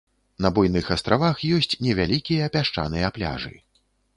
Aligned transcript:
На 0.45 0.49
буйных 0.55 0.87
астравах 0.95 1.43
ёсць 1.59 1.77
невялікія 1.89 2.51
пясчаныя 2.57 3.13
пляжы. 3.19 3.55